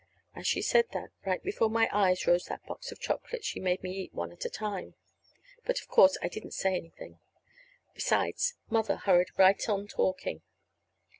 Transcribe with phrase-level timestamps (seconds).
[0.35, 3.83] As she said that, right before my eyes rose that box of chocolates she made
[3.83, 4.95] me eat one at a time;
[5.63, 7.19] but, of course, I didn't say anything!
[7.93, 10.41] Besides, Mother hurried right on talking.